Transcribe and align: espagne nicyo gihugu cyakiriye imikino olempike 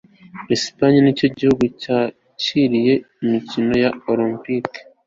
espagne 0.55 0.99
nicyo 1.01 1.27
gihugu 1.37 1.63
cyakiriye 1.81 2.93
imikino 3.23 3.73
olempike 4.11 4.79